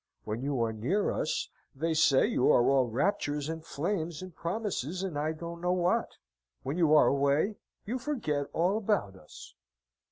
[0.23, 5.03] When you are near us, they say you are all raptures and flames and promises
[5.03, 6.09] and I don't know what;
[6.63, 9.53] when you are away, you forget all about us."